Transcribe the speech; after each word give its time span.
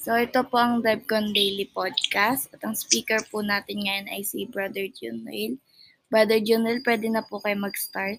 So 0.00 0.16
ito 0.16 0.40
po 0.48 0.56
ang 0.56 0.80
DevCon 0.80 1.36
Daily 1.36 1.68
Podcast 1.68 2.48
at 2.56 2.64
ang 2.64 2.72
speaker 2.72 3.20
po 3.28 3.44
natin 3.44 3.84
ngayon 3.84 4.08
ay 4.08 4.24
si 4.24 4.48
Brother 4.48 4.88
Junel. 4.88 5.60
Brother 6.08 6.40
Junel, 6.40 6.80
pwede 6.88 7.12
na 7.12 7.20
po 7.20 7.36
kayo 7.36 7.60
mag-start. 7.60 8.16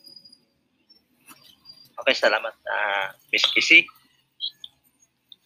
Okay, 1.97 2.13
salamat 2.13 2.54
uh, 2.54 3.07
Miss 3.33 3.49
Kissy. 3.49 3.89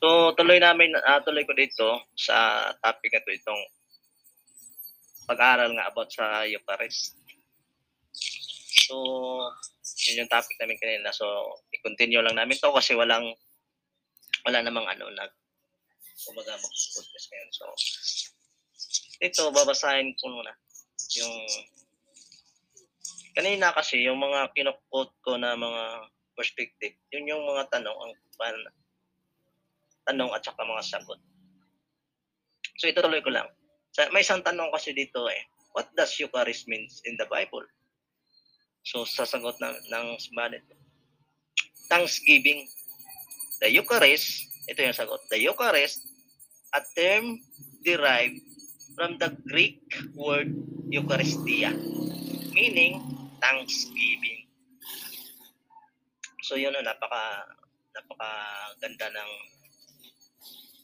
So 0.04 0.36
tuloy 0.36 0.60
namin, 0.60 0.92
uh, 1.00 1.24
tuloy 1.24 1.48
ko 1.48 1.56
dito 1.56 2.04
sa 2.20 2.68
topic 2.84 3.16
na 3.16 3.24
to 3.24 3.32
itong 3.32 3.64
pag-aaral 5.32 5.72
nga 5.72 5.88
about 5.88 6.12
sa 6.12 6.44
Eucharist. 6.44 7.16
So, 8.86 8.96
yun 10.06 10.22
yung 10.22 10.30
topic 10.30 10.54
namin 10.62 10.78
kanina. 10.78 11.10
So, 11.10 11.26
i-continue 11.74 12.22
lang 12.22 12.38
namin 12.38 12.62
to 12.62 12.70
kasi 12.70 12.94
walang 12.94 13.34
wala 14.46 14.60
namang 14.62 14.86
ano 14.86 15.10
nag 15.10 15.45
kumbaga 16.26 16.58
mag-podcast 16.58 17.26
ngayon. 17.32 17.50
So, 17.54 17.66
ito, 19.24 19.44
babasahin 19.54 20.12
ko 20.20 20.28
muna 20.34 20.54
yung 21.16 21.36
kanina 23.36 23.76
kasi 23.76 24.04
yung 24.04 24.20
mga 24.20 24.52
kinukot 24.56 25.12
ko 25.22 25.36
na 25.36 25.56
mga 25.60 25.84
perspective, 26.36 26.96
yun 27.12 27.32
yung 27.32 27.44
mga 27.44 27.68
tanong, 27.72 27.96
ang 27.96 28.14
pan, 28.40 28.58
tanong 30.08 30.32
at 30.32 30.44
saka 30.44 30.64
mga 30.64 30.84
sagot. 30.84 31.20
So 32.80 32.92
ituloy 32.92 33.24
ko 33.24 33.32
lang. 33.32 33.48
So, 33.96 34.04
may 34.12 34.24
isang 34.24 34.44
tanong 34.44 34.72
kasi 34.76 34.92
dito 34.92 35.28
eh, 35.32 35.48
what 35.72 35.88
does 35.96 36.16
Eucharist 36.20 36.68
means 36.68 37.00
in 37.08 37.16
the 37.16 37.28
Bible? 37.28 37.64
So 38.84 39.08
sasagot 39.08 39.60
ng, 39.60 39.76
ng 39.92 40.08
ito. 40.20 40.76
Thanksgiving. 41.88 42.68
The 43.64 43.72
Eucharist, 43.72 44.52
ito 44.68 44.80
yung 44.84 44.96
sagot. 44.96 45.24
The 45.32 45.40
Eucharist 45.40 46.15
a 46.76 46.82
term 46.94 47.40
derived 47.88 48.44
from 48.96 49.16
the 49.18 49.32
Greek 49.48 49.80
word 50.16 50.52
Eucharistia, 50.92 51.72
meaning 52.52 53.00
thanksgiving. 53.40 54.48
So 56.44 56.60
yun, 56.60 56.76
napaka 56.84 57.48
napaka 57.96 58.32
ganda 58.84 59.08
ng 59.10 59.32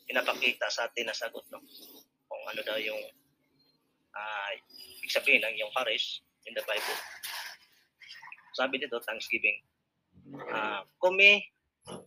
pinapakita 0.08 0.72
sa 0.72 0.88
atin 0.88 1.11
na 1.11 1.16
sagot 1.16 1.44
no 1.52 1.59
kung 2.28 2.44
ano 2.48 2.61
daw 2.64 2.80
yung 2.80 3.00
uh, 4.16 4.50
ibig 5.00 5.11
sabihin 5.11 5.44
ng 5.44 5.55
Eucharist 5.59 6.23
in 6.48 6.55
the 6.55 6.64
Bible. 6.66 7.00
Sabi 8.55 8.80
dito, 8.83 9.00
Thanksgiving. 9.03 9.64
Uh, 10.52 10.83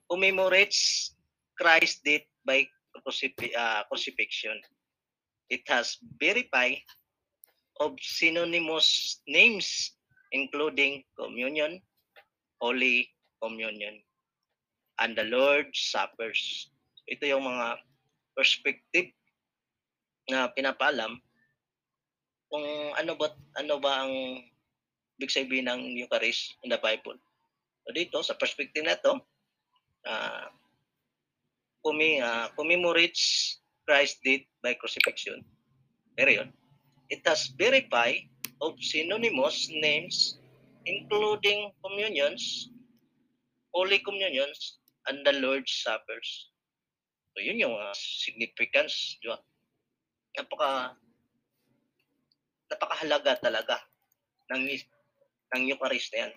commemorates 0.09 1.13
Christ's 1.57 2.01
death 2.05 2.29
by 2.45 2.69
uh, 3.05 3.83
crucifixion. 3.89 4.59
It 5.51 5.63
has 5.69 5.99
verified 6.19 6.81
of 7.81 7.97
synonymous 8.01 9.21
names 9.27 9.93
including 10.35 11.07
communion, 11.15 11.79
holy 12.59 13.09
communion, 13.39 14.03
and 14.99 15.15
the 15.15 15.25
Lord's 15.31 15.79
Suppers. 15.79 16.71
Ito 17.07 17.23
yung 17.31 17.47
mga 17.47 17.79
perspective 18.35 19.15
na 20.27 20.51
pinapaalam 20.51 21.23
kung 22.51 22.67
ano 22.99 23.13
ba 23.15 23.29
ano 23.61 23.79
ba 23.79 24.07
ang 24.07 24.43
big 25.21 25.31
sabihin 25.31 25.71
ng 25.71 25.95
Eucharist 25.95 26.59
in 26.67 26.75
the 26.75 26.81
Bible. 26.83 27.19
So 27.87 27.95
dito 27.95 28.19
sa 28.27 28.35
perspective 28.35 28.83
na 28.83 28.99
to, 28.99 29.23
uh, 30.09 30.44
commi, 31.85 32.19
uh, 32.25 32.49
commemorates 32.57 33.61
Christ's 33.85 34.19
death 34.25 34.47
by 34.65 34.75
crucifixion. 34.75 35.45
Period. 36.17 36.49
It 37.13 37.21
has 37.29 37.53
verified 37.61 38.25
of 38.65 38.81
synonymous 38.81 39.69
names 39.71 40.41
including 40.85 41.73
communions, 41.81 42.69
holy 43.73 43.99
communions, 44.05 44.81
and 45.09 45.25
the 45.25 45.33
Lord's 45.41 45.73
Suppers. 45.85 46.53
So 47.35 47.43
yun 47.43 47.61
yung 47.61 47.75
uh, 47.75 47.93
significance, 47.97 49.19
di 49.19 49.29
ba? 49.33 49.41
Napaka 50.39 50.95
napakahalaga 52.69 53.33
talaga 53.43 53.77
ng 54.55 54.65
ng 55.57 55.63
Eucharist 55.69 56.11
na 56.15 56.19
yan. 56.27 56.33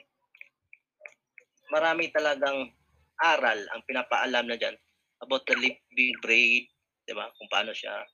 Marami 1.72 2.09
talagang 2.11 2.72
aral 3.19 3.59
ang 3.73 3.81
pinapaalam 3.85 4.45
na 4.45 4.57
diyan 4.57 4.77
about 5.22 5.44
the 5.50 5.55
living 5.57 6.16
bread, 6.22 6.66
di 7.07 7.13
ba? 7.13 7.31
Kung 7.38 7.50
paano 7.50 7.73
siya 7.73 8.05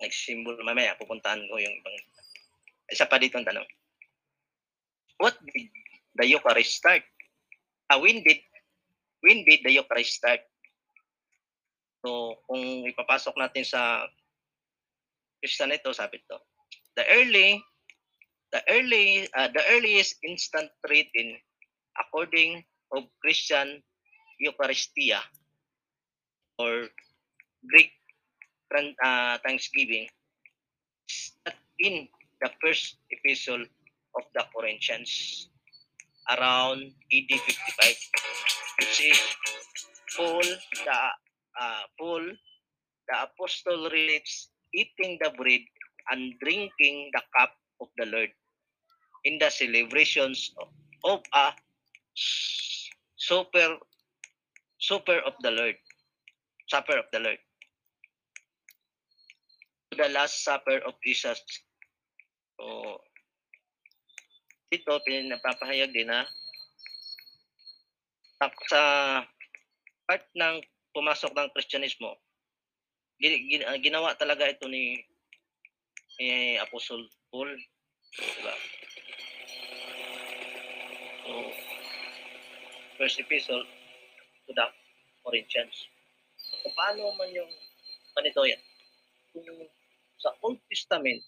nag-symbol. 0.00 0.56
Mamaya, 0.60 0.98
pupuntahan 1.00 1.40
ko 1.48 1.56
yung 1.56 1.74
ibang... 1.80 1.96
Isa 2.92 3.08
pa 3.08 3.18
dito 3.18 3.40
ang 3.40 3.48
tanong. 3.48 3.66
What 5.16 5.40
did 5.40 5.72
the 6.16 6.26
Eucharist 6.28 6.76
start? 6.76 7.02
Uh, 7.88 7.98
when 8.02 8.20
did 8.20 8.42
when 9.24 9.42
did 9.48 9.64
the 9.64 9.72
Eucharist 9.72 10.20
start? 10.20 10.44
So, 12.04 12.38
kung 12.46 12.86
ipapasok 12.86 13.34
natin 13.40 13.64
sa 13.64 14.04
Christian 15.40 15.72
ito, 15.72 15.90
sabi 15.96 16.20
ito, 16.20 16.38
the 16.94 17.04
early 17.08 17.58
the 18.54 18.62
early 18.70 19.26
uh, 19.34 19.50
the 19.50 19.64
earliest 19.74 20.20
instant 20.22 20.70
written 20.86 21.34
according 21.98 22.62
of 22.94 23.08
Christian 23.24 23.82
Eucharistia 24.40 25.20
or 26.58 26.88
Greek 27.68 27.92
uh, 29.02 29.38
Thanksgiving 29.46 30.08
in 31.78 32.08
the 32.40 32.50
first 32.60 32.98
epistle 33.10 33.64
of 34.16 34.24
the 34.34 34.44
Corinthians 34.54 35.48
around 36.36 36.92
AD 37.12 37.30
55 37.30 37.96
which 38.80 39.00
is 39.12 39.20
Paul 40.16 40.42
the 40.42 41.00
uh, 41.60 41.84
Paul 41.98 42.24
the 43.08 43.16
apostle 43.22 43.88
relates 43.88 44.50
eating 44.74 45.18
the 45.22 45.30
bread 45.36 45.62
and 46.10 46.34
drinking 46.40 47.10
the 47.14 47.22
cup 47.38 47.54
of 47.80 47.88
the 47.98 48.06
Lord 48.06 48.30
in 49.24 49.38
the 49.38 49.50
celebrations 49.50 50.52
of, 50.58 50.68
of 51.04 51.20
a 51.34 51.52
super 53.16 53.78
Supper 54.76 55.20
of 55.24 55.34
the 55.40 55.50
Lord. 55.50 55.76
Supper 56.68 56.98
of 57.00 57.08
the 57.12 57.20
Lord. 57.20 57.40
The 59.96 60.08
Last 60.12 60.44
Supper 60.44 60.84
of 60.84 60.94
Jesus. 61.00 61.40
So, 62.60 63.00
dito, 64.68 64.98
pinapapahayag 65.06 65.94
din 65.94 66.10
na 66.10 66.26
sa 68.68 68.80
part 70.04 70.24
ng 70.36 70.60
pumasok 70.92 71.32
ng 71.32 71.48
Kristyanismo, 71.56 72.20
ginawa 73.80 74.12
talaga 74.20 74.44
ito 74.44 74.68
ni, 74.68 75.00
ni 76.20 76.60
Apostle 76.60 77.08
Paul. 77.32 77.48
Diba? 78.16 78.54
So, 81.24 81.32
first 83.00 83.20
epistle, 83.20 83.64
to 84.46 84.52
the 84.54 84.66
Corinthians. 85.26 85.74
So, 86.62 86.70
paano 86.72 87.10
man 87.18 87.30
yung 87.34 87.50
ganito 88.14 88.46
yan? 88.46 88.62
Kung 89.34 89.44
sa 90.16 90.32
Old 90.40 90.58
Testament, 90.72 91.20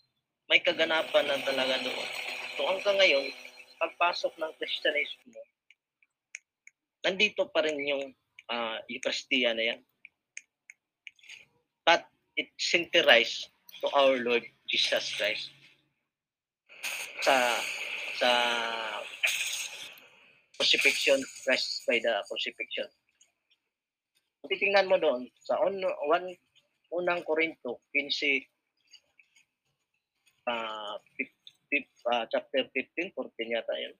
may 0.48 0.64
kaganapan 0.64 1.28
na 1.28 1.38
talaga 1.44 1.76
doon. 1.84 2.08
So 2.56 2.64
hanggang 2.66 2.96
ngayon, 2.98 3.30
pagpasok 3.78 4.32
ng 4.40 4.52
Kristyanismo, 4.56 5.38
nandito 7.04 7.46
pa 7.52 7.62
rin 7.62 7.78
yung 7.84 8.04
uh, 8.48 8.80
Eucharistia 8.88 9.52
na 9.52 9.76
yan. 9.76 9.80
But 11.84 12.08
it 12.34 12.50
synchronized 12.56 13.52
to 13.84 13.92
our 13.92 14.18
Lord 14.18 14.42
Jesus 14.66 15.14
Christ. 15.14 15.52
Sa 17.22 17.36
sa 18.18 18.30
crucifixion, 20.58 21.22
Christ 21.46 21.86
by 21.86 22.02
the 22.02 22.24
crucifixion 22.26 22.88
titingnan 24.46 24.86
mo 24.86 24.96
doon 25.02 25.26
sa 25.42 25.58
on, 25.58 25.82
one, 26.06 26.30
unang 26.94 27.26
Korinto 27.26 27.82
15 27.90 28.46
uh, 30.46 30.94
50, 31.74 32.14
uh, 32.14 32.24
chapter 32.30 32.62
15 32.70 33.12
14 33.18 33.54
yata 33.54 33.74
yun. 33.74 33.94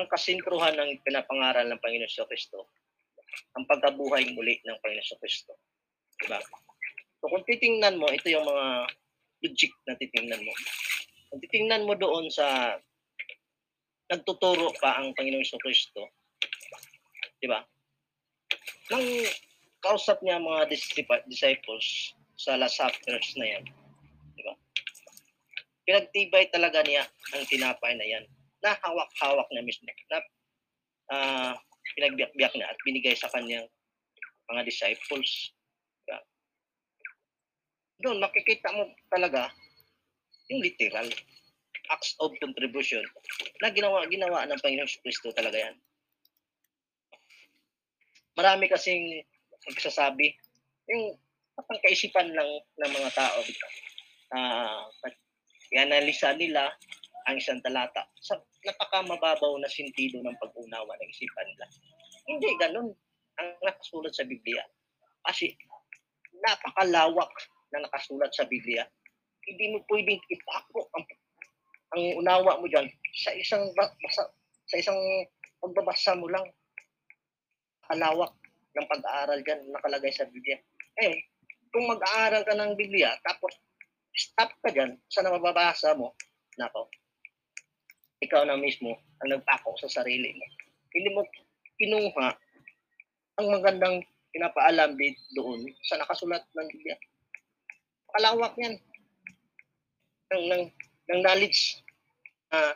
Ang 0.00 0.08
kasinkruhan 0.08 0.74
ng 0.74 0.98
pinapangaral 1.06 1.68
ng 1.68 1.78
Panginoon 1.78 2.10
sa 2.10 2.26
Kristo 2.26 2.66
ang 3.54 3.64
pagkabuhay 3.66 4.34
muli 4.34 4.58
ng 4.66 4.78
Panginoon 4.82 5.06
sa 5.06 5.18
Kristo 5.22 5.54
diba? 6.20 6.38
So 7.20 7.28
kung 7.30 7.44
titingnan 7.46 8.00
mo 8.00 8.10
ito 8.10 8.26
yung 8.32 8.46
mga 8.46 8.90
logic 9.40 9.72
na 9.88 9.96
titingnan 9.96 10.42
mo. 10.44 10.52
Kung 11.32 11.40
titingnan 11.40 11.88
mo 11.88 11.96
doon 11.96 12.28
sa 12.28 12.76
nagtuturo 14.10 14.74
pa 14.82 14.98
ang 14.98 15.14
Panginoon 15.14 15.46
sa 15.46 15.60
Kristo 15.62 16.10
di 17.40 17.48
ba 17.48 17.62
nang 18.90 19.06
kausap 19.80 20.20
niya 20.20 20.42
mga 20.42 20.68
disciple- 20.68 21.26
disciples 21.30 22.12
sa 22.36 22.58
Last 22.58 22.76
Suppers 22.76 23.28
na 23.38 23.46
yan. 23.46 23.64
Di 24.36 24.42
ba? 24.44 24.54
Pinagtibay 25.86 26.50
talaga 26.52 26.82
niya 26.84 27.06
ang 27.36 27.44
tinapay 27.48 27.94
na 27.96 28.06
yan. 28.06 28.24
Na 28.60 28.76
hawak-hawak 28.82 29.48
niya 29.52 29.64
mismo. 29.64 29.88
Na 30.10 30.18
ah, 31.10 31.54
pinagbiyak-biyak 31.96 32.54
niya 32.56 32.68
at 32.70 32.78
binigay 32.84 33.14
sa 33.16 33.30
kanyang 33.32 33.66
mga 34.52 34.62
disciples. 34.66 35.54
Di 36.04 36.10
ba? 36.10 36.18
Doon, 38.00 38.18
makikita 38.20 38.72
mo 38.72 38.88
talaga 39.12 39.52
yung 40.50 40.60
literal 40.64 41.08
acts 41.90 42.14
of 42.22 42.34
contribution 42.38 43.02
na 43.62 43.70
ginawa 43.70 44.06
ginawa 44.06 44.46
ng 44.46 44.60
Panginoon 44.62 44.90
Kristo 45.02 45.30
talaga 45.34 45.58
yan. 45.58 45.76
Marami 48.40 48.72
kasing 48.72 49.20
nagsasabi 49.68 50.32
yung 50.88 51.12
parang 51.60 51.82
kaisipan 51.84 52.32
lang 52.32 52.48
ng 52.80 52.92
mga 52.96 53.10
tao 53.12 53.36
dito. 53.44 53.66
Ah, 54.32 54.88
uh, 54.88 55.12
ianalisa 55.76 56.32
nila 56.32 56.72
ang 57.28 57.36
isang 57.36 57.60
talata 57.60 58.08
sa 58.16 58.40
napakamababaw 58.64 59.60
na 59.60 59.68
sentido 59.68 60.24
ng 60.24 60.36
pag-unawa 60.40 60.88
ng 60.88 61.10
isipan 61.12 61.46
nila. 61.52 61.66
Hindi 62.24 62.48
ganun 62.56 62.88
ang 63.36 63.48
nakasulat 63.60 64.16
sa 64.16 64.24
Biblia. 64.24 64.64
Kasi 65.28 65.52
napakalawak 66.40 67.32
na 67.76 67.84
nakasulat 67.84 68.32
sa 68.32 68.48
Biblia. 68.48 68.88
Hindi 69.44 69.76
mo 69.76 69.84
pwedeng 69.92 70.20
ipako 70.32 70.88
ang 70.96 71.04
ang 71.90 72.02
unawa 72.24 72.56
mo 72.56 72.70
diyan 72.70 72.86
sa 73.18 73.34
isang 73.34 73.68
basa, 73.76 74.30
sa 74.70 74.76
isang 74.78 74.96
pagbabasa 75.60 76.14
mo 76.16 76.30
lang 76.30 76.46
kalawak 77.90 78.32
ng 78.78 78.86
pag-aaral 78.86 79.42
diyan 79.42 79.74
nakalagay 79.74 80.14
sa 80.14 80.24
Biblia. 80.30 80.56
Ngayon, 80.96 81.18
kung 81.74 81.84
mag-aaral 81.90 82.42
ka 82.46 82.54
ng 82.54 82.78
Biblia 82.78 83.10
tapos 83.26 83.58
stop 84.14 84.50
ka 84.62 84.70
diyan 84.70 84.94
sa 85.10 85.26
nababasa 85.26 85.94
mo, 85.98 86.14
nako. 86.54 86.86
Ikaw 88.22 88.46
na 88.46 88.54
mismo 88.54 88.94
ang 89.20 89.34
nagpako 89.34 89.74
sa 89.80 89.90
sarili 89.90 90.30
mo. 90.36 90.46
Hindi 90.94 91.08
mo 91.14 91.22
kinuha 91.80 92.28
ang 93.40 93.46
magandang 93.48 94.04
pinapaalam 94.30 94.94
doon 95.34 95.66
sa 95.88 95.98
nakasulat 95.98 96.44
ng 96.54 96.66
Biblia. 96.70 96.96
Kalawak 98.14 98.54
yan. 98.60 98.74
Ng, 100.30 100.44
ng 100.46 100.62
ng 101.10 101.20
knowledge 101.26 101.82
na 102.54 102.70
uh, 102.70 102.72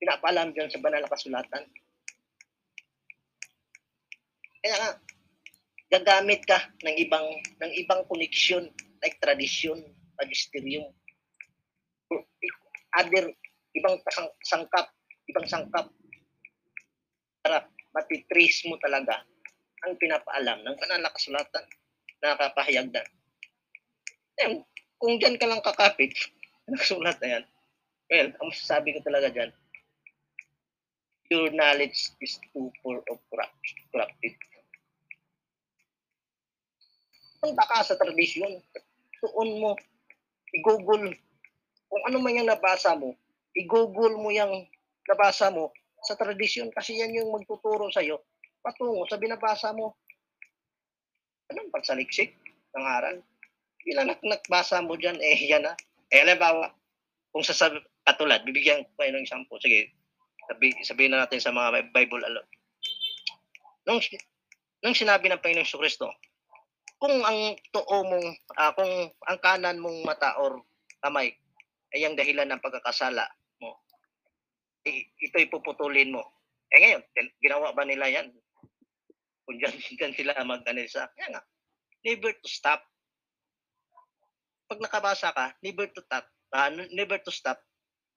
pinapaalam 0.00 0.48
dyan 0.56 0.72
sa 0.72 0.80
banal 0.80 1.04
na 1.04 1.12
kasulatan. 1.12 1.64
Kaya 4.60 4.76
nga, 4.76 4.90
gagamit 5.90 6.44
ka 6.46 6.70
ng 6.84 6.96
ibang 7.00 7.26
ng 7.58 7.72
ibang 7.80 8.04
koneksyon 8.06 8.68
like 9.00 9.16
tradisyon, 9.18 9.80
magisterium, 10.20 10.86
other 12.94 13.32
ibang 13.74 13.96
sang, 14.12 14.30
sangkap, 14.44 14.92
ibang 15.30 15.46
sangkap 15.48 15.88
para 17.40 17.64
matitrace 17.96 18.68
mo 18.68 18.76
talaga 18.78 19.24
ang 19.86 19.96
pinapaalam 19.96 20.60
ng 20.60 20.76
banal 20.76 21.00
na 22.20 22.36
na. 22.92 23.02
Eh, 24.40 24.60
kung 25.00 25.16
dyan 25.16 25.40
ka 25.40 25.48
lang 25.48 25.64
kakapit, 25.64 26.12
nakasulat 26.68 27.16
na 27.24 27.28
yan. 27.40 27.44
Well, 28.10 28.28
ang 28.36 28.46
masasabi 28.52 28.92
ko 28.92 29.00
talaga 29.00 29.32
dyan, 29.32 29.50
your 31.30 31.48
knowledge 31.54 32.12
is 32.20 32.36
too 32.52 32.68
poor 32.82 33.00
of 33.08 33.22
corrupted. 33.30 34.34
Punta 37.40 37.64
ka 37.64 37.80
sa 37.80 37.96
tradisyon, 37.96 38.60
tuon 39.20 39.50
mo, 39.60 39.72
i-google, 40.52 41.16
kung 41.88 42.02
ano 42.04 42.16
man 42.20 42.36
yung 42.36 42.52
nabasa 42.52 42.92
mo, 42.92 43.16
i-google 43.56 44.20
mo 44.20 44.28
yung 44.28 44.68
nabasa 45.08 45.48
mo 45.48 45.72
sa 46.04 46.16
tradisyon 46.16 46.68
kasi 46.72 47.00
yan 47.00 47.16
yung 47.16 47.32
magtuturo 47.32 47.88
sa'yo 47.88 48.20
patungo 48.60 49.08
sa 49.08 49.16
binabasa 49.16 49.72
mo. 49.72 49.96
Anong 51.48 51.72
pagsaliksik 51.72 52.36
ng 52.76 52.84
aral? 52.84 53.16
Ilan 53.88 54.12
nak 54.12 54.20
nagbasa 54.20 54.84
mo 54.84 54.94
dyan, 55.00 55.16
eh 55.18 55.40
yan 55.40 55.64
na, 55.64 55.72
eh, 56.12 56.20
halimbawa, 56.20 56.68
kung 57.32 57.40
sa 57.40 57.56
katulad, 58.04 58.44
bibigyan 58.44 58.84
ko 58.84 58.90
kayo 59.00 59.16
ng 59.16 59.24
example. 59.24 59.58
Sige, 59.58 59.96
sabi, 60.50 60.76
sabihin 60.84 61.16
na 61.16 61.24
natin 61.24 61.40
sa 61.40 61.54
mga 61.54 61.88
Bible 61.94 62.20
alone. 62.20 62.50
Nung, 63.88 64.00
nung 64.84 64.96
sinabi 64.96 65.32
ng 65.32 65.40
Panginoong 65.40 65.80
Kristo, 65.80 66.12
kung 67.00 67.16
ang 67.24 67.56
too 67.72 67.98
mong, 68.04 68.28
uh, 68.60 68.72
kung 68.76 68.92
ang 69.24 69.38
kanan 69.40 69.80
mong 69.80 70.04
mata 70.04 70.36
or 70.36 70.60
kamay 71.00 71.32
ay 71.96 72.04
ang 72.04 72.14
dahilan 72.14 72.46
ng 72.46 72.60
pagkakasala 72.60 73.24
mo, 73.64 73.80
ito'y 74.84 75.48
puputulin 75.48 76.12
mo. 76.12 76.22
Eh 76.70 76.78
ngayon, 76.78 77.02
ginawa 77.40 77.72
ba 77.72 77.82
nila 77.88 78.06
yan? 78.06 78.28
Kung 79.48 79.56
dyan, 79.56 79.74
dyan 79.98 80.14
sila 80.14 80.38
mag-analisa, 80.44 81.08
yan 81.18 81.34
nga, 81.34 81.42
never 82.04 82.30
to 82.36 82.46
stop 82.46 82.84
pag 84.70 84.78
nakabasa 84.78 85.34
ka, 85.34 85.50
never 85.66 85.90
to 85.90 85.98
stop, 85.98 86.22
uh, 86.54 86.70
never 86.94 87.18
to 87.18 87.34
stop 87.34 87.58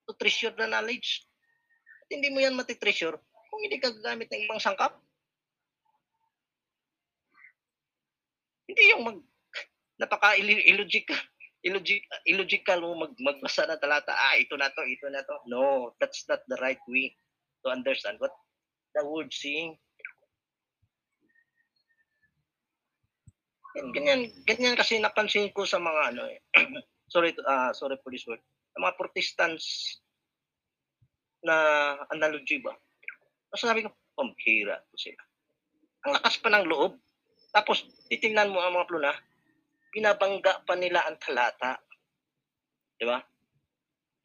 to 0.05 0.13
treasure 0.21 0.53
the 0.53 0.69
knowledge. 0.69 1.25
At 2.05 2.13
hindi 2.13 2.29
mo 2.29 2.45
yan 2.45 2.53
matitreasure 2.53 3.17
kung 3.49 3.61
hindi 3.65 3.81
ka 3.81 3.89
gagamit 3.89 4.29
ng 4.29 4.45
ibang 4.45 4.61
sangkap. 4.61 4.93
Hindi 8.67 8.83
yung 8.95 9.03
mag 9.03 9.19
napaka 9.99 10.35
illogical 10.39 11.19
illogic, 11.63 12.03
illogical 12.27 12.83
mo 12.83 13.07
mag, 13.07 13.13
magbasa 13.15 13.63
ng 13.65 13.79
talata, 13.79 14.11
ah, 14.11 14.35
ito 14.35 14.59
na 14.59 14.69
to, 14.75 14.83
ito 14.83 15.07
na 15.07 15.23
to. 15.23 15.35
No, 15.47 15.95
that's 15.97 16.27
not 16.27 16.43
the 16.51 16.59
right 16.59 16.79
way 16.91 17.15
to 17.63 17.71
understand 17.71 18.19
what 18.19 18.35
the 18.91 19.01
word 19.07 19.31
saying. 19.31 19.79
Yan, 23.73 23.89
ganyan, 23.95 24.21
ganyan 24.45 24.75
kasi 24.77 24.99
napansin 25.01 25.49
ko 25.55 25.65
sa 25.65 25.81
mga 25.81 26.13
ano 26.13 26.29
eh. 26.29 26.37
sorry, 27.13 27.33
uh, 27.47 27.73
sorry 27.73 27.97
for 28.03 28.11
this 28.13 28.27
word. 28.27 28.43
Ang 28.77 28.85
mga 28.85 28.99
Protestants 28.99 29.97
na 31.41 31.55
analogy 32.13 32.61
ba? 32.61 32.75
So 33.55 33.65
sabi 33.65 33.87
ko, 33.87 33.89
pambihira 34.13 34.77
to 34.77 34.97
sila. 34.99 35.23
Ang 36.05 36.11
lakas 36.19 36.35
pa 36.37 36.53
ng 36.53 36.67
loob. 36.69 36.99
Tapos, 37.53 37.85
titingnan 38.09 38.49
mo 38.49 38.57
ang 38.59 38.73
mga 38.73 38.89
pluna, 38.89 39.13
pinabangga 39.93 40.65
pa 40.65 40.73
nila 40.73 41.05
ang 41.05 41.21
talata. 41.21 41.77
Di 42.97 43.05
ba? 43.05 43.21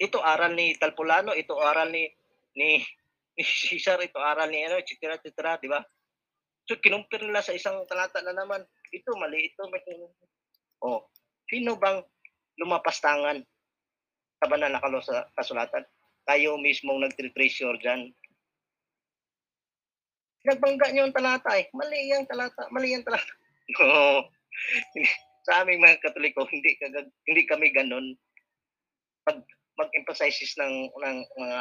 Ito 0.00 0.24
aral 0.24 0.56
ni 0.56 0.72
Talpulano, 0.80 1.36
ito 1.36 1.60
aral 1.60 1.92
ni 1.92 2.08
ni 2.56 2.80
ni 3.36 3.42
Cesar, 3.44 4.00
ito 4.00 4.16
aral 4.16 4.48
ni 4.48 4.64
ano, 4.64 4.80
etc. 4.80 5.20
etc. 5.20 5.60
Di 5.60 5.68
ba? 5.68 5.84
So, 6.64 6.80
kinumpir 6.80 7.20
nila 7.20 7.44
sa 7.44 7.52
isang 7.52 7.84
talata 7.84 8.24
na 8.24 8.32
naman 8.32 8.64
ito 8.88 9.12
mali, 9.20 9.52
ito 9.52 9.60
mali. 9.68 10.08
Oh, 10.80 11.12
sino 11.44 11.76
bang 11.76 12.00
lumapastangan 12.56 13.44
sa 14.40 14.46
banal 14.48 14.72
na 14.72 14.80
kasulatan? 15.36 15.84
Tayo 16.24 16.56
mismong 16.60 17.04
nagtreasure 17.04 17.76
dyan. 17.80 18.12
Nagbangga 20.48 20.88
niyo 20.90 21.04
ang 21.04 21.16
talata 21.16 21.52
eh. 21.60 21.68
Mali 21.76 22.08
yung 22.08 22.24
talata. 22.24 22.64
Mali 22.72 22.96
yung 22.96 23.04
talata. 23.04 23.32
No. 23.68 24.24
sa 25.44 25.60
aming 25.60 25.84
mga 25.84 26.00
katoliko, 26.00 26.48
hindi, 26.48 26.72
hindi 27.28 27.42
kami 27.44 27.68
ganun. 27.68 28.16
Pag 29.28 29.44
mag-emphasize 29.76 30.56
ng, 30.56 30.88
ng 30.88 31.18
mga 31.36 31.58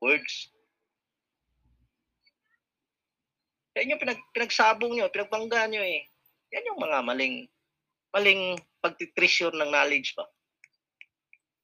words. 0.00 0.34
Yan 3.76 3.92
yung 3.92 4.00
pinag, 4.00 4.20
pinagsabong 4.32 4.96
nyo, 4.96 5.12
pinagbangga 5.12 5.68
nyo 5.68 5.84
eh. 5.84 6.08
Yan 6.56 6.68
yung 6.72 6.80
mga 6.80 6.98
maling 7.04 7.46
maling 8.14 8.54
pagtitreasure 8.78 9.50
ng 9.58 9.74
knowledge 9.74 10.14
ba. 10.14 10.22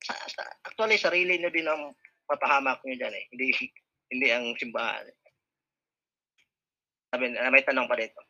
Sa, 0.03 0.15
sa, 0.27 0.43
actually, 0.67 0.99
sarili 0.99 1.39
nyo 1.39 1.51
din 1.55 1.71
ang 1.71 1.95
papahamak 2.27 2.83
nyo 2.83 2.99
dyan 2.99 3.15
eh. 3.15 3.25
Hindi, 3.31 3.47
hindi 4.11 4.29
ang 4.35 4.53
simbahan. 4.59 5.07
Sabi, 7.11 7.35
uh, 7.35 7.51
may 7.51 7.67
tanong 7.67 7.91
pa 7.91 7.99
dito. 7.99 8.23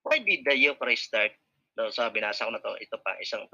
Why 0.00 0.24
did 0.24 0.48
the 0.48 0.56
Eucharist 0.56 1.12
start? 1.12 1.36
No, 1.76 1.92
so, 1.92 2.08
binasa 2.08 2.48
ko 2.48 2.50
na 2.50 2.64
to. 2.64 2.72
Ito 2.80 2.96
pa, 3.04 3.20
isang 3.20 3.44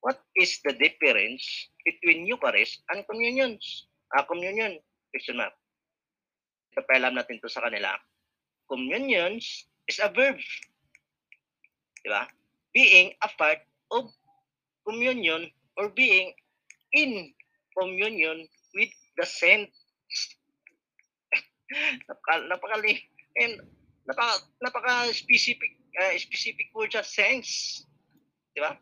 What 0.00 0.24
is 0.38 0.62
the 0.64 0.72
difference 0.72 1.44
between 1.84 2.24
Eucharist 2.24 2.80
and 2.88 3.04
communions? 3.04 3.90
Ah, 4.16 4.24
communion. 4.24 4.80
Question 5.12 5.36
mark. 5.36 5.52
Ito 6.72 6.86
pa 6.88 6.96
alam 6.96 7.18
natin 7.18 7.42
to 7.44 7.52
sa 7.52 7.66
kanila. 7.66 7.92
Communions 8.70 9.68
is 9.84 10.00
a 10.00 10.08
verb. 10.08 10.40
Di 12.00 12.08
ba? 12.08 12.24
Being 12.72 13.12
a 13.20 13.28
part 13.36 13.60
of 13.92 14.08
communion 14.88 15.52
or 15.76 15.92
being 15.92 16.32
in 16.96 17.34
communion 17.76 18.48
with 18.72 18.92
the 19.20 19.26
saints. 19.26 19.76
napaka, 22.08 22.48
napakali, 22.48 22.96
and 23.36 23.60
napaka, 24.08 24.34
napaka 24.64 24.94
specific 25.12 25.76
uh, 26.00 26.14
specific 26.16 26.72
word 26.72 26.88
siya, 26.88 27.04
sense. 27.04 27.84
Di 28.56 28.64
ba? 28.64 28.72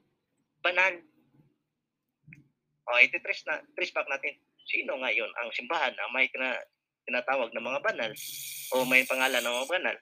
Banal. 0.63 1.03
O, 2.87 2.99
ito 3.03 3.19
trace, 3.19 3.43
na, 3.51 3.59
trace 3.75 3.91
back 3.91 4.07
natin. 4.07 4.39
Sino 4.67 4.99
ngayon 5.03 5.31
ang 5.43 5.51
simbahan 5.51 5.95
na 5.95 6.11
may 6.15 6.31
kina, 6.31 6.55
tinatawag 7.07 7.51
na 7.51 7.63
mga 7.63 7.83
banal 7.83 8.13
o 8.75 8.87
may 8.87 9.03
pangalan 9.07 9.43
ng 9.43 9.57
mga 9.63 9.71
banal? 9.71 9.97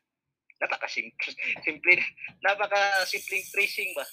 Napaka-simple. 0.60 1.32
Simple, 1.66 2.00
napaka-simpleng 2.44 3.44
tracing 3.52 3.90
ba? 3.96 4.04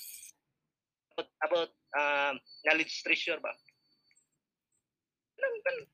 About, 1.11 1.29
about 1.43 1.71
uh, 1.95 2.33
knowledge 2.63 3.03
treasure 3.03 3.39
ba? 3.43 3.51
Ganun, 5.35 5.55
ganun, 5.63 5.85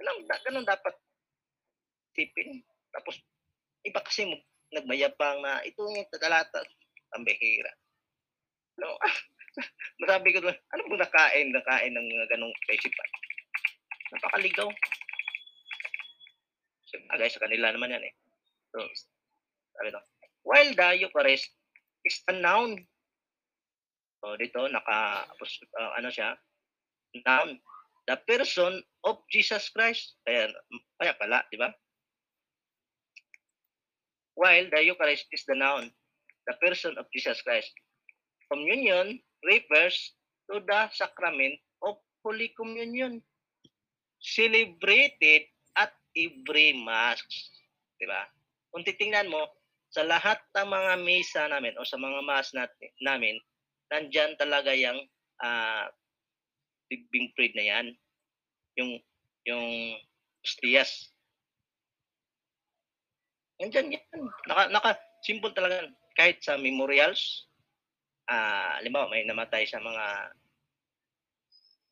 ganun, 0.00 0.18
ganun 0.24 0.66
dapat 0.66 0.94
tipin. 2.16 2.64
Tapos, 2.94 3.20
iba 3.84 4.00
kasi 4.00 4.24
mo, 4.24 4.36
nagmayabang 4.74 5.38
na 5.40 5.62
ito 5.62 5.80
yung 5.82 6.10
tatalata. 6.10 6.60
Ang 7.14 7.22
behira. 7.22 7.70
No, 8.82 8.98
masabi 10.02 10.34
ko 10.34 10.42
doon, 10.42 10.58
ano 10.74 10.82
bang 10.90 11.02
nakain, 11.06 11.48
nakain 11.54 11.94
ng 11.94 12.06
mga 12.10 12.26
ganong 12.34 12.54
recipe? 12.66 13.06
Napakaligaw. 14.10 14.68
Sabagay 16.90 17.30
sa 17.30 17.42
kanila 17.42 17.70
naman 17.70 17.94
yan 17.94 18.04
eh. 18.06 18.14
So, 18.74 18.82
sabi 19.78 19.94
to, 19.94 20.02
while 20.42 20.70
the 20.74 20.88
Eucharist 21.06 21.54
is 22.02 22.20
a 22.28 22.34
noun. 22.34 22.82
So, 24.20 24.34
dito, 24.36 24.66
naka, 24.66 25.28
uh, 25.30 25.92
ano 25.98 26.08
siya, 26.10 26.34
noun. 27.24 27.58
The 28.04 28.20
person 28.28 28.84
of 29.08 29.24
Jesus 29.32 29.72
Christ. 29.72 30.20
Kaya, 30.28 30.52
kaya 31.00 31.12
pala, 31.16 31.40
di 31.48 31.56
ba? 31.56 31.72
While 34.34 34.66
the 34.70 34.82
Eucharist 34.82 35.30
is 35.30 35.46
the 35.46 35.54
noun, 35.54 35.90
the 36.46 36.54
person 36.60 36.98
of 36.98 37.06
Jesus 37.14 37.40
Christ. 37.42 37.70
Communion 38.50 39.18
refers 39.46 40.14
to 40.50 40.60
the 40.60 40.90
sacrament 40.92 41.56
of 41.82 41.96
Holy 42.22 42.52
Communion 42.58 43.22
celebrated 44.20 45.48
at 45.76 45.92
every 46.16 46.76
Mass. 46.80 47.20
Di 48.00 48.08
ba? 48.08 48.24
Kung 48.72 48.82
titingnan 48.82 49.28
mo, 49.28 49.44
sa 49.94 50.02
lahat 50.02 50.42
ng 50.58 50.66
mga 50.66 50.92
misa 51.06 51.46
namin 51.46 51.78
o 51.78 51.86
sa 51.86 51.94
mga 51.94 52.20
Mass 52.26 52.50
natin, 52.50 52.90
namin, 52.98 53.38
nandyan 53.94 54.34
talaga 54.34 54.74
yung 54.74 54.98
uh, 55.38 55.86
being 56.90 57.30
prayed 57.38 57.54
na 57.54 57.62
yan. 57.62 57.86
Yung, 58.74 58.98
yung 59.46 59.68
stiyas. 60.42 61.13
Nandyan 63.64 63.96
yan. 63.96 64.20
Naka, 64.44 64.62
naka, 64.68 64.90
simple 65.24 65.56
talaga. 65.56 65.88
Kahit 66.12 66.44
sa 66.44 66.60
memorials, 66.60 67.48
ah, 68.28 68.76
uh, 68.76 68.84
limbawa 68.84 69.08
may 69.08 69.24
namatay 69.24 69.64
sa 69.64 69.80
mga 69.80 70.04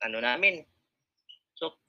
ano 0.05 0.21
namin. 0.21 0.61
So, 1.57 1.81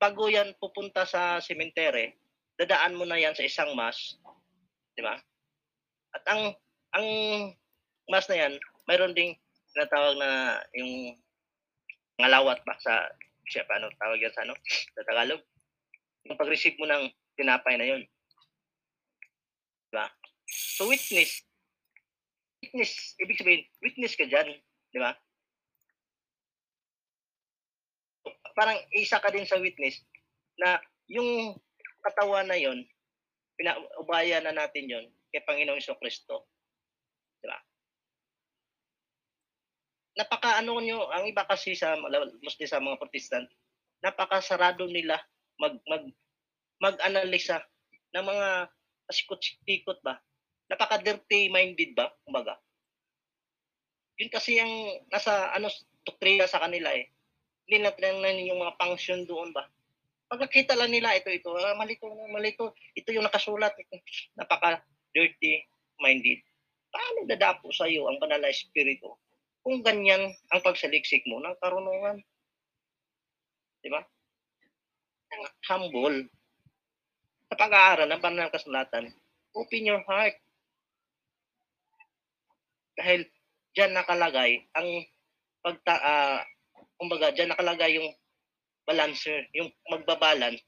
bago 0.00 0.32
yan 0.32 0.56
pupunta 0.56 1.04
sa 1.04 1.44
sementere, 1.44 2.16
dadaan 2.56 2.96
mo 2.96 3.04
na 3.04 3.20
yan 3.20 3.36
sa 3.36 3.44
isang 3.44 3.76
mass, 3.76 4.16
di 4.96 5.04
ba? 5.04 5.20
At 6.16 6.24
ang 6.32 6.56
ang 6.96 7.06
mass 8.08 8.32
na 8.32 8.48
yan, 8.48 8.56
mayroon 8.88 9.12
ding 9.12 9.36
tinatawag 9.76 10.16
na 10.16 10.56
yung 10.72 11.20
ngalawat 12.16 12.64
ba 12.64 12.72
sa 12.80 13.12
siya 13.44 13.68
paano 13.68 13.92
tawag 14.00 14.24
yan 14.24 14.32
sa 14.32 14.48
ano 14.48 14.56
sa 14.64 15.04
Tagalog 15.04 15.44
yung 16.24 16.40
pag-receive 16.40 16.80
mo 16.80 16.88
ng 16.88 17.12
tinapay 17.36 17.76
na 17.76 17.84
yon 17.84 18.02
so 20.46 20.88
witness 20.88 21.46
witness, 22.66 23.14
ibig 23.22 23.38
sabihin, 23.38 23.62
witness 23.78 24.18
ka 24.18 24.26
dyan. 24.26 24.58
Di 24.90 24.98
ba? 24.98 25.14
Parang 28.56 28.78
isa 28.96 29.20
ka 29.20 29.28
din 29.30 29.46
sa 29.46 29.60
witness 29.60 30.00
na 30.58 30.80
yung 31.06 31.54
katawan 32.02 32.48
na 32.48 32.56
yon 32.56 32.82
pinaubaya 33.56 34.40
na 34.40 34.52
natin 34.52 34.88
yon 34.90 35.06
kay 35.30 35.44
Panginoong 35.44 35.78
Iso 35.78 35.94
Kristo. 36.00 36.48
Di 37.38 37.46
ba? 37.46 37.58
Napaka 40.16 40.58
ano 40.58 40.80
nyo, 40.80 41.12
ang 41.12 41.28
iba 41.28 41.44
kasi 41.44 41.76
sa 41.76 41.94
mostly 42.40 42.64
sa 42.64 42.80
mga 42.80 42.96
protestant, 42.96 43.46
napakasarado 44.00 44.88
nila 44.88 45.20
mag 45.60 45.76
mag 45.84 46.04
mag-analisa 46.80 47.60
ng 48.16 48.24
mga 48.24 48.48
pasikot-sikot 49.08 50.00
ba 50.04 50.20
napaka-dirty 50.66 51.50
minded 51.50 51.94
ba, 51.94 52.10
kumbaga. 52.26 52.58
Yun 54.16 54.30
kasi 54.32 54.58
yung 54.58 55.04
nasa 55.12 55.52
ano 55.52 55.68
doktrina 56.02 56.48
sa 56.48 56.62
kanila 56.62 56.90
eh. 56.94 57.12
Hindi 57.66 57.82
na 57.82 57.92
tinanong 57.92 58.46
yung 58.46 58.60
mga 58.62 58.76
function 58.78 59.26
doon 59.26 59.52
ba. 59.52 59.66
Pag 60.26 60.42
nakita 60.42 60.74
lang 60.74 60.90
nila 60.90 61.14
ito 61.14 61.30
ito, 61.30 61.54
ah, 61.54 61.76
malito 61.78 62.06
malito, 62.30 62.74
ito 62.96 63.12
yung 63.12 63.26
nakasulat 63.26 63.74
ito. 63.78 64.00
Napaka 64.34 64.82
dirty 65.14 65.62
minded. 66.00 66.40
Paano 66.90 67.28
dadapo 67.28 67.70
sa 67.70 67.86
iyo 67.86 68.08
ang 68.08 68.18
banal 68.18 68.40
na 68.40 68.50
espiritu 68.50 69.14
kung 69.60 69.82
ganyan 69.82 70.30
ang 70.54 70.60
pagsaliksik 70.62 71.26
mo 71.26 71.42
ng 71.42 71.58
karunungan? 71.58 72.22
Di 73.82 73.90
ba? 73.90 74.00
Humble. 75.68 76.30
Sa 77.50 77.54
pag-aaral 77.58 78.08
ng 78.08 78.22
banal 78.22 78.48
kasulatan, 78.48 79.10
open 79.54 79.82
your 79.86 80.02
heart 80.06 80.38
dahil 82.96 83.28
diyan 83.76 83.92
nakalagay 83.92 84.64
ang 84.72 84.88
pagta 85.60 85.94
uh, 86.00 86.40
kumbaga 86.96 87.32
diyan 87.36 87.52
nakalagay 87.52 88.00
yung 88.00 88.08
balancer, 88.86 89.44
yung 89.52 89.68
magbabalance 89.90 90.62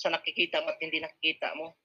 sa 0.00 0.10
nakikita 0.10 0.64
mo 0.64 0.72
at 0.72 0.80
hindi 0.82 0.98
nakikita 0.98 1.54
mo. 1.54 1.76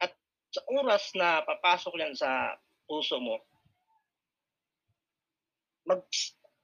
At 0.00 0.14
sa 0.54 0.62
oras 0.70 1.12
na 1.18 1.44
papasok 1.44 1.92
yan 1.98 2.14
sa 2.16 2.56
puso 2.86 3.18
mo, 3.20 3.36
mag 5.82 6.00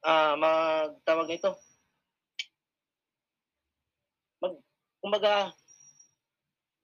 uh, 0.07 0.35
magtawag 0.39 1.27
nito 1.27 1.51
mag 4.39 4.55
kumbaga 5.03 5.51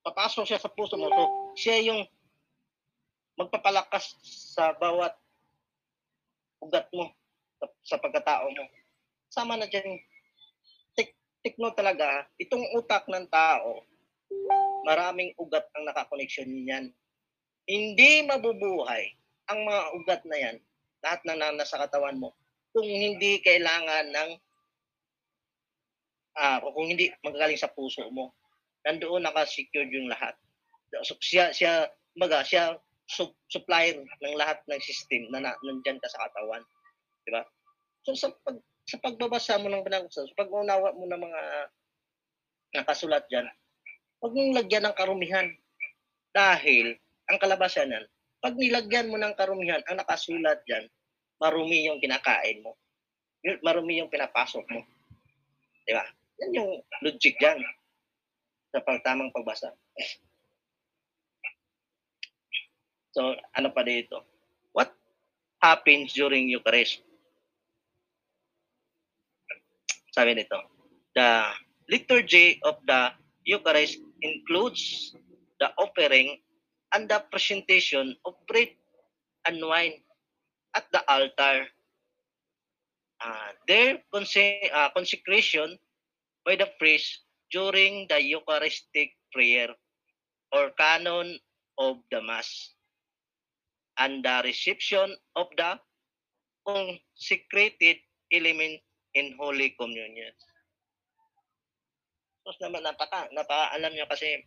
papasok 0.04 0.44
siya 0.44 0.60
sa 0.60 0.72
puso 0.72 1.00
mo 1.00 1.08
to 1.08 1.26
siya 1.56 1.80
yung 1.88 2.04
magpapalakas 3.36 4.16
sa 4.24 4.72
bawat 4.80 5.12
ugat 6.64 6.88
mo 6.96 7.12
sa, 7.84 8.00
pagkatao 8.00 8.50
mo. 8.52 8.66
Sama 9.30 9.60
na 9.60 9.68
dyan, 9.68 9.86
tik, 10.96 11.14
tikno 11.44 11.72
talaga, 11.76 12.26
itong 12.40 12.64
utak 12.80 13.06
ng 13.06 13.28
tao, 13.28 13.84
maraming 14.88 15.36
ugat 15.38 15.68
ang 15.76 15.86
nakakoneksyon 15.86 16.50
niyan. 16.50 16.86
Hindi 17.66 18.26
mabubuhay 18.26 19.14
ang 19.52 19.60
mga 19.62 19.82
ugat 20.02 20.22
na 20.26 20.38
yan, 20.38 20.58
lahat 21.06 21.22
na 21.28 21.54
nasa 21.54 21.78
katawan 21.78 22.18
mo, 22.18 22.34
kung 22.74 22.88
hindi 22.88 23.42
kailangan 23.46 24.10
ng 24.10 24.32
ah, 26.36 26.60
uh, 26.60 26.68
kung 26.76 26.92
hindi 26.92 27.08
magagaling 27.24 27.56
sa 27.56 27.72
puso 27.72 28.04
mo. 28.12 28.36
Nandoon 28.84 29.24
naka-secured 29.24 29.88
yung 29.88 30.12
lahat. 30.12 30.36
So, 31.08 31.16
siya, 31.18 31.56
siya, 31.56 31.90
maga, 32.20 32.44
siya 32.44 32.76
su- 33.06 33.38
supplier 33.50 34.02
ng 34.02 34.36
lahat 34.38 34.62
ng 34.66 34.82
system 34.82 35.30
na, 35.30 35.42
na 35.42 35.52
nandiyan 35.62 36.02
ka 36.02 36.10
sa 36.10 36.22
katawan. 36.30 36.64
Di 37.26 37.32
ba? 37.34 37.42
So 38.06 38.14
sa 38.18 38.30
pag 38.46 38.58
sa 38.86 39.02
pagbabasa 39.02 39.58
mo 39.58 39.66
ng 39.70 39.82
binabasa, 39.82 40.30
sa 40.30 40.38
pag-unawa 40.38 40.94
mo 40.94 41.10
ng 41.10 41.18
mga 41.18 41.42
nakasulat 42.78 43.26
diyan, 43.34 43.50
huwag 44.22 44.34
mong 44.38 44.54
lagyan 44.62 44.86
ng 44.86 44.98
karumihan. 44.98 45.48
Dahil 46.36 46.94
ang 47.32 47.42
kalabasan 47.42 47.90
nan, 47.90 48.06
pag 48.44 48.54
nilagyan 48.54 49.10
mo 49.10 49.18
ng 49.18 49.34
karumihan 49.34 49.82
ang 49.90 49.98
nakasulat 49.98 50.62
diyan, 50.70 50.86
marumi 51.42 51.90
yung 51.90 51.98
kinakain 51.98 52.62
mo. 52.62 52.78
Marumi 53.66 54.06
yung 54.06 54.12
pinapasok 54.14 54.66
mo. 54.70 54.86
Di 55.86 55.94
ba? 55.98 56.06
Yan 56.46 56.52
yung 56.54 56.72
logic 57.02 57.42
diyan 57.42 57.58
sa 58.70 58.86
pagtamang 58.86 59.34
pagbasa. 59.34 59.74
So, 63.16 63.32
ano 63.56 63.72
pa 63.72 63.80
dito? 63.88 64.28
What 64.76 64.92
happens 65.64 66.12
during 66.12 66.52
Eucharist? 66.52 67.00
Sabi 70.12 70.36
nito, 70.36 70.60
the 71.16 71.48
liturgy 71.88 72.60
of 72.68 72.76
the 72.84 73.16
Eucharist 73.48 74.04
includes 74.20 75.16
the 75.64 75.72
offering 75.80 76.44
and 76.92 77.08
the 77.08 77.24
presentation 77.32 78.20
of 78.28 78.36
bread 78.52 78.76
and 79.48 79.64
wine 79.64 80.04
at 80.76 80.84
the 80.92 81.00
altar. 81.08 81.72
Uh, 83.24 83.56
their 83.64 84.04
conse- 84.12 84.68
uh, 84.76 84.92
consecration 84.92 85.80
by 86.44 86.60
the 86.60 86.68
priest 86.84 87.24
during 87.48 88.12
the 88.12 88.20
Eucharistic 88.20 89.16
prayer 89.32 89.72
or 90.52 90.76
canon 90.76 91.40
of 91.80 92.04
the 92.12 92.20
Mass. 92.20 92.75
And 94.00 94.24
the 94.24 94.42
reception 94.44 95.16
of 95.36 95.48
the 95.56 95.80
consecrated 96.66 98.02
element 98.34 98.82
in 99.16 99.36
Holy 99.40 99.72
Communion. 99.80 100.34
Tapos 102.46 102.62
naman, 102.62 102.86
napaka, 102.86 103.26
napaka, 103.34 103.74
alam 103.74 103.90
nyo 103.94 104.06
kasi, 104.06 104.46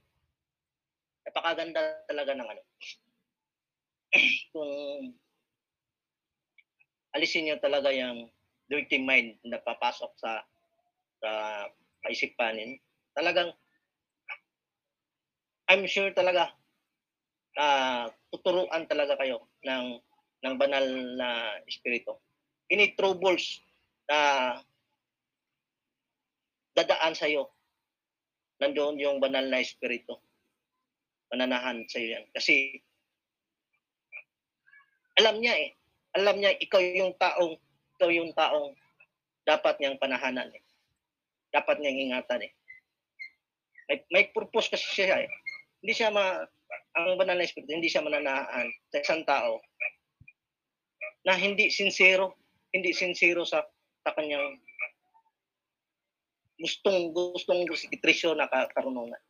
napakaganda 1.26 1.98
talaga 2.06 2.30
ng 2.36 2.46
ano. 2.46 2.62
Kung 4.54 4.70
alisin 7.16 7.48
nyo 7.48 7.56
talaga 7.58 7.90
yung 7.90 8.28
dirty 8.68 9.00
mind 9.00 9.40
na 9.48 9.58
papasok 9.64 10.12
sa 10.20 10.44
sa 11.18 11.30
kaisipanin, 12.04 12.78
talagang 13.16 13.50
I'm 15.68 15.84
sure 15.90 16.14
talaga 16.16 16.54
na 17.58 17.66
tuturuan 18.32 18.84
talaga 18.88 19.16
kayo 19.16 19.48
ng 19.64 20.00
ng 20.44 20.54
banal 20.54 20.86
na 21.18 21.58
espiritu. 21.66 22.14
Any 22.68 22.94
troubles 22.94 23.64
na 24.06 24.18
dadaan 26.76 27.16
sa 27.18 27.26
iyo, 27.26 27.50
nandoon 28.62 29.00
yung 29.02 29.18
banal 29.18 29.48
na 29.50 29.58
espiritu. 29.58 30.14
Mananahan 31.32 31.82
sa 31.90 31.98
iyo 31.98 32.20
yan. 32.20 32.24
Kasi 32.30 32.78
alam 35.18 35.42
niya 35.42 35.54
eh. 35.58 35.70
Alam 36.14 36.38
niya 36.38 36.54
ikaw 36.56 36.78
yung 36.78 37.12
taong 37.18 37.58
ikaw 37.98 38.10
yung 38.14 38.30
taong 38.32 38.78
dapat 39.42 39.74
niyang 39.82 39.98
panahanan 39.98 40.48
eh. 40.54 40.62
Dapat 41.50 41.82
niyang 41.82 42.12
ingatan 42.12 42.46
eh. 42.46 42.52
May, 43.88 43.98
may 44.12 44.24
purpose 44.30 44.70
kasi 44.70 44.86
siya 45.02 45.26
eh. 45.26 45.30
Hindi 45.82 45.92
siya 45.96 46.12
ma 46.14 46.44
ang 46.98 47.16
banal 47.16 47.38
na 47.38 47.46
espiritu, 47.46 47.72
hindi 47.72 47.88
siya 47.88 48.04
mananahan 48.04 48.68
sa 48.92 48.98
isang 49.00 49.22
tao 49.24 49.62
na 51.24 51.36
hindi 51.36 51.68
sincero, 51.68 52.36
hindi 52.72 52.92
sincero 52.96 53.44
sa 53.44 53.64
sa 54.04 54.16
kanyang 54.16 54.56
gustong 56.58 57.14
gustong 57.14 57.62
itrisyo 57.94 58.34
na 58.34 58.50
karunungan. 58.50 59.20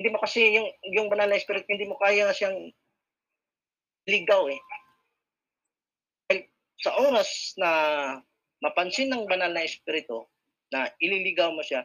Hindi 0.00 0.08
mo 0.16 0.18
kasi 0.22 0.56
yung 0.56 0.68
yung 0.96 1.08
banal 1.12 1.28
na 1.28 1.36
spirit 1.36 1.68
hindi 1.68 1.84
mo 1.84 2.00
kaya 2.00 2.32
siyang 2.32 2.72
ligaw 4.08 4.48
eh. 4.48 4.60
Sa 6.80 6.96
oras 6.96 7.52
na 7.60 7.70
mapansin 8.64 9.12
ng 9.12 9.28
banal 9.28 9.52
na 9.52 9.68
espiritu 9.68 10.24
na 10.72 10.88
ililigaw 10.96 11.52
mo 11.52 11.60
siya, 11.60 11.84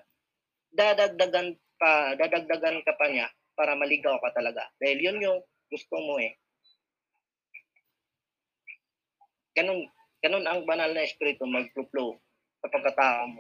dadagdagan 0.72 1.60
pa, 1.80 2.16
dadagdagan 2.20 2.84
ka 2.84 2.94
pa 2.96 3.08
niya 3.10 3.28
para 3.56 3.76
maligaw 3.76 4.20
ka 4.20 4.36
talaga. 4.36 4.68
Dahil 4.80 5.00
yun 5.00 5.18
yung 5.24 5.40
gusto 5.72 5.96
mo 6.00 6.20
eh. 6.20 6.36
Ganun, 9.56 9.88
ganun 10.20 10.46
ang 10.46 10.68
banal 10.68 10.92
na 10.92 11.08
espiritu 11.08 11.48
mag-flow 11.48 12.20
sa 12.60 12.68
pagkatao 12.68 13.32
mo. 13.32 13.40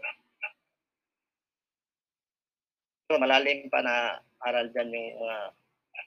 So, 3.06 3.22
malalim 3.22 3.70
pa 3.70 3.86
na 3.86 4.18
aral 4.42 4.72
dyan 4.74 4.90
yung 4.90 5.20
mga 5.22 5.38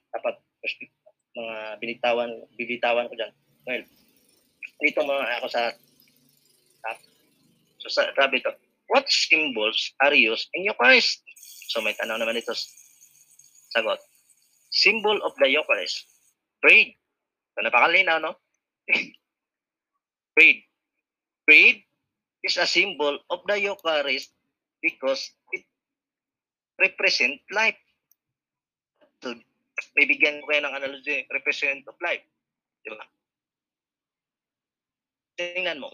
dapat 0.08 0.34
mga 1.38 1.56
binitawan, 1.78 2.30
bibitawan 2.58 3.06
ko 3.06 3.14
dyan. 3.14 3.32
Well, 3.68 3.84
dito 4.82 5.00
mga 5.04 5.24
ako 5.38 5.46
sa 5.52 5.62
so 7.78 7.86
sa 7.86 8.10
sabi 8.18 8.42
to, 8.42 8.50
what 8.90 9.06
symbols 9.06 9.94
are 10.02 10.14
used 10.14 10.50
in 10.58 10.66
Eucharist? 10.66 11.22
So 11.68 11.84
may 11.84 11.92
tanong 11.92 12.24
naman 12.24 12.40
ito. 12.40 12.56
Sagot. 13.76 14.00
Symbol 14.72 15.20
of 15.20 15.36
the 15.36 15.52
Eucharist. 15.52 16.08
Bread. 16.64 16.96
So 17.52 17.60
napakalinaw, 17.60 18.24
no? 18.24 18.32
bread. 20.34 20.64
Bread 21.44 21.76
is 22.40 22.56
a 22.56 22.64
symbol 22.64 23.20
of 23.28 23.44
the 23.44 23.60
Eucharist 23.60 24.32
because 24.80 25.28
it 25.52 25.68
represent 26.80 27.36
life. 27.52 27.76
So, 29.20 29.34
bibigyan 29.98 30.40
ko 30.40 30.54
kayo 30.54 30.62
ng 30.62 30.76
analogy, 30.78 31.26
represent 31.28 31.82
of 31.90 31.98
life. 31.98 32.22
Di 32.86 32.88
ba? 32.94 33.02
Tingnan 35.34 35.82
mo. 35.82 35.90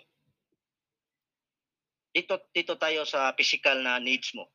Dito, 2.15 2.47
dito 2.53 2.77
tayo 2.79 3.03
sa 3.09 3.33
physical 3.35 3.81
na 3.83 3.99
needs 3.99 4.31
mo 4.39 4.54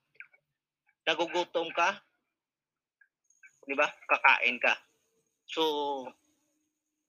nagugutom 1.09 1.73
ka, 1.73 1.97
di 3.65 3.73
ba? 3.73 3.89
Kakain 4.05 4.61
ka. 4.61 4.77
So, 5.49 6.05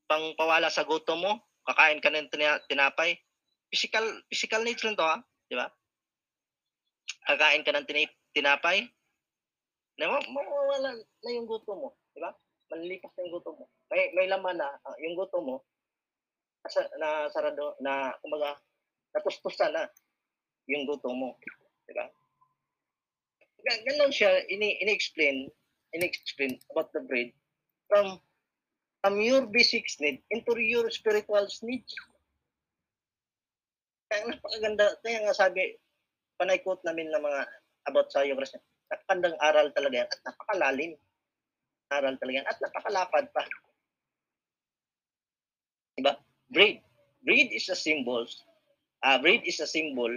pang 0.09 0.33
pawala 0.41 0.73
sa 0.73 0.89
gutom 0.89 1.21
mo, 1.21 1.33
kakain 1.69 2.01
ka 2.01 2.09
ng 2.09 2.33
tinapay. 2.65 3.21
Physical, 3.69 4.25
physical 4.33 4.65
needs 4.65 4.81
lang 4.81 4.97
to 4.97 5.05
ha, 5.05 5.21
di 5.53 5.55
ba? 5.61 5.69
Kakain 7.29 7.61
ka 7.61 7.77
ng 7.77 7.85
tinapay, 8.33 8.89
na 10.01 10.17
mawawala 10.17 10.97
na 10.97 11.31
yung 11.37 11.45
gutom 11.45 11.77
mo, 11.77 11.89
di 12.17 12.25
ba? 12.25 12.33
Manlilipas 12.73 13.13
na 13.13 13.29
yung 13.29 13.35
gutom 13.37 13.55
mo. 13.61 13.65
May, 13.93 14.09
may 14.17 14.27
laman 14.33 14.57
na, 14.57 14.73
uh, 14.89 14.97
yung 15.05 15.13
gutom 15.13 15.45
mo, 15.45 15.57
nasa, 16.65 16.89
na 16.97 17.29
sarado, 17.29 17.77
na, 17.85 18.17
kumbaga, 18.25 18.57
natustusan 19.13 19.77
na 19.77 19.85
yung 20.73 20.89
gutom 20.89 21.13
mo, 21.13 21.37
di 21.85 21.93
ba? 21.93 22.09
Ganun 23.65 24.13
siya 24.13 24.45
ini 24.49 24.81
ini-explain 24.81 25.49
ini-explain 25.95 26.59
about 26.73 26.91
the 26.95 27.03
bread 27.05 27.35
from 27.91 28.23
from 29.01 29.17
your 29.21 29.49
basic 29.49 29.89
need 30.01 30.21
into 30.31 30.53
your 30.61 30.87
spiritual 30.93 31.45
needs. 31.65 31.93
Kaya 34.13 34.29
napakaganda, 34.29 34.87
kaya 35.01 35.25
nga 35.25 35.35
sabi, 35.35 35.79
panay-quote 36.37 36.85
namin 36.85 37.09
ng 37.09 37.23
mga 37.23 37.41
about 37.89 38.13
sa 38.13 38.27
Eucharist, 38.27 38.61
napakandang 38.93 39.37
aral 39.41 39.73
talaga 39.73 40.05
yan 40.05 40.09
at 40.11 40.21
napakalalim. 40.27 40.93
Aral 41.91 42.15
talaga 42.21 42.37
yan 42.45 42.49
at 42.51 42.59
napakalapad 42.61 43.25
pa. 43.33 43.43
Diba? 45.97 46.13
Bread. 46.53 46.85
Bread 47.25 47.49
is 47.53 47.69
a 47.73 47.79
symbol. 47.79 48.27
Uh, 49.01 49.17
bread 49.21 49.41
is 49.49 49.61
a 49.65 49.69
symbol 49.69 50.11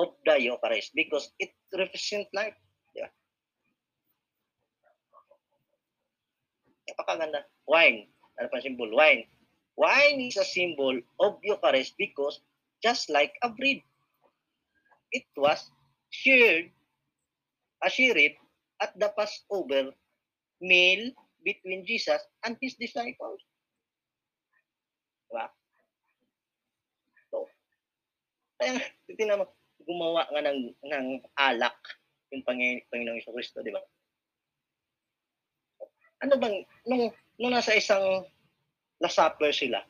of 0.00 0.08
the 0.24 0.36
Eucharist 0.40 0.96
because 0.96 1.28
it 1.42 1.52
represents 1.76 2.30
life. 2.32 2.56
Napakaganda. 6.94 7.42
Wine. 7.66 8.06
Ano 8.38 8.46
pa 8.46 8.62
symbol? 8.62 8.86
Wine. 8.94 9.26
Wine 9.74 10.30
is 10.30 10.38
a 10.38 10.46
symbol 10.46 10.94
of 11.18 11.42
Eucharist 11.42 11.98
because 11.98 12.38
just 12.78 13.10
like 13.10 13.34
a 13.42 13.50
bread, 13.50 13.82
it 15.10 15.26
was 15.34 15.66
shared, 16.14 16.70
a 17.82 17.90
shared 17.90 18.38
at 18.78 18.94
the 18.94 19.10
Passover 19.18 19.90
meal 20.62 21.10
between 21.42 21.82
Jesus 21.82 22.22
and 22.46 22.54
his 22.62 22.78
disciples. 22.78 23.42
Diba? 25.26 25.50
So, 27.34 27.50
kaya 28.62 28.78
titignan 29.10 29.42
mo, 29.42 29.50
gumawa 29.82 30.30
nga 30.30 30.42
ng, 30.46 30.70
ng 30.86 31.06
alak 31.34 31.74
yung 32.30 32.46
Panginoong 32.46 33.18
Iso 33.18 33.34
Kristo, 33.34 33.62
di 33.62 33.74
ba? 33.74 33.82
Ano 36.24 36.40
bang, 36.40 36.56
nung, 36.88 37.12
nung 37.36 37.52
nasa 37.52 37.76
isang 37.76 38.24
Last 39.04 39.20
Supper 39.20 39.52
sila, 39.52 39.84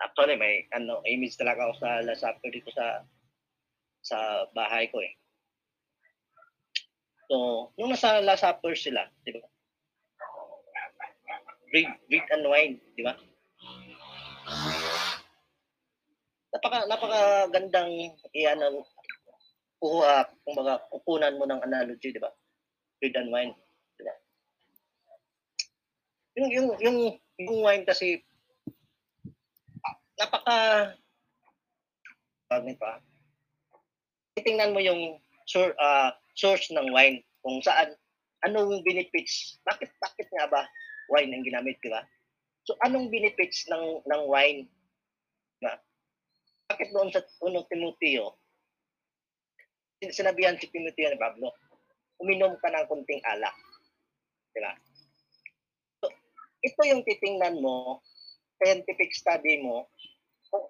actually 0.00 0.40
may 0.40 0.64
ano, 0.72 1.04
image 1.04 1.36
talaga 1.36 1.68
ako 1.68 1.74
sa 1.84 1.90
Last 2.00 2.24
Supper 2.24 2.48
dito 2.48 2.72
sa 2.72 3.04
sa 4.00 4.48
bahay 4.56 4.88
ko 4.88 5.04
eh. 5.04 5.12
So, 7.28 7.68
nung 7.76 7.92
nasa 7.92 8.24
Last 8.24 8.46
Supper 8.46 8.72
sila, 8.72 9.04
di 9.26 9.36
ba? 9.36 9.44
Bread, 11.68 11.90
bread 12.08 12.26
and 12.32 12.46
wine, 12.48 12.74
di 12.96 13.02
ba? 13.04 13.12
Napaka 16.56 16.88
napakagandang 16.88 18.16
iyan 18.32 18.56
ng 18.62 18.76
kuha, 19.76 20.24
kumbaga, 20.46 20.80
kukunan 20.88 21.36
mo 21.36 21.44
ng 21.44 21.60
analogy, 21.60 22.14
di 22.14 22.22
ba? 22.22 22.32
Bread 23.02 23.18
and 23.20 23.28
wine. 23.28 23.52
Yung, 26.36 26.48
yung, 26.52 26.68
yung, 26.80 26.98
yung 27.40 27.58
wine 27.64 27.84
kasi, 27.88 28.20
napaka, 30.20 30.92
tawag 32.46 32.64
nito 32.64 32.84
ah, 32.84 33.00
titingnan 34.36 34.76
mo 34.76 34.80
yung 34.84 35.16
sur, 35.48 35.72
uh, 35.80 36.12
source 36.36 36.68
ng 36.70 36.92
wine, 36.92 37.24
kung 37.40 37.58
saan, 37.64 37.96
anong 38.44 38.84
benefits, 38.84 39.56
bakit, 39.64 39.88
bakit 39.98 40.28
nga 40.36 40.46
ba 40.50 40.62
wine 41.08 41.32
ang 41.32 41.44
ginamit, 41.46 41.80
di 41.80 41.88
ba? 41.88 42.04
So, 42.66 42.74
anong 42.82 43.08
benefits 43.08 43.64
ng, 43.70 44.04
ng 44.04 44.22
wine? 44.26 44.66
Diba? 45.62 45.78
Bakit 46.68 46.88
doon 46.90 47.14
sa 47.14 47.22
unong 47.46 47.64
Timoteo, 47.70 48.36
sinabihan 50.02 50.58
si 50.58 50.68
Timoteo 50.68 51.08
ni 51.08 51.18
Pablo, 51.18 51.54
uminom 52.20 52.58
ka 52.58 52.68
ng 52.68 52.86
kunting 52.90 53.22
alak. 53.24 53.54
Di 54.52 54.60
ba? 54.60 54.72
Ito 56.66 56.80
yung 56.82 57.06
titingnan 57.06 57.62
mo, 57.62 58.02
scientific 58.58 59.14
study 59.14 59.62
mo, 59.62 59.86
kung 60.50 60.66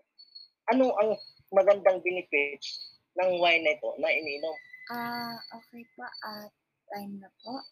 ano 0.69 0.93
ang 1.01 1.11
magandang 1.57 2.05
benefits 2.05 2.93
ng 3.17 3.41
wine 3.41 3.65
na 3.65 3.73
ito 3.73 3.91
na 3.97 4.13
ininom. 4.13 4.57
Ah, 4.93 5.37
okay 5.57 5.83
po. 5.97 6.05
At 6.05 6.53
time 6.93 7.17
na 7.19 7.31
po. 7.41 7.65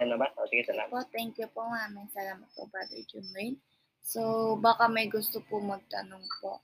Ano 0.00 0.16
ba? 0.16 0.32
O, 0.38 0.46
sige, 0.48 0.64
salamat. 0.64 0.88
po. 0.88 1.04
Thank 1.12 1.36
you 1.36 1.50
po. 1.52 1.66
Maraming 1.66 2.08
salamat 2.14 2.48
po, 2.56 2.64
Brother 2.70 3.02
Junwin. 3.10 3.60
So, 4.00 4.54
baka 4.56 4.88
may 4.88 5.10
gusto 5.12 5.44
po 5.44 5.60
magtanong 5.60 6.24
po. 6.40 6.62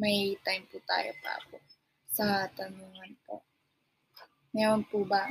May 0.00 0.32
time 0.48 0.64
po 0.72 0.80
tayo 0.88 1.12
pa 1.20 1.36
po 1.52 1.60
sa 2.08 2.48
tanungan 2.56 3.12
po. 3.28 3.44
Meron 4.56 4.82
po 4.88 5.04
ba? 5.04 5.28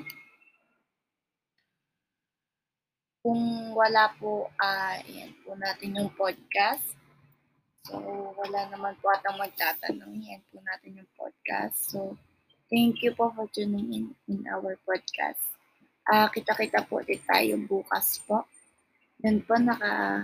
Kung 3.19 3.75
wala 3.75 4.07
po, 4.15 4.47
yan 5.03 5.35
po 5.43 5.51
natin 5.59 5.99
yung 5.99 6.11
podcast. 6.15 6.95
So, 7.83 7.99
wala 8.31 8.71
naman 8.71 8.95
po 9.03 9.11
atang 9.11 9.35
magtatanong. 9.35 10.23
Yan 10.23 10.39
po 10.47 10.63
natin 10.63 11.03
yung 11.03 11.11
podcast. 11.19 11.91
So, 11.91 12.15
thank 12.71 13.03
you 13.03 13.11
po 13.11 13.27
for 13.35 13.51
tuning 13.51 13.91
in 13.91 14.05
in 14.31 14.47
our 14.47 14.79
podcast. 14.87 15.43
Ah, 16.07 16.31
kita-kita 16.31 16.87
po 16.87 17.03
ulit 17.03 17.19
tayo 17.27 17.59
bukas 17.59 18.23
po. 18.23 18.47
Yan 19.19 19.43
po, 19.43 19.59
naka 19.59 20.23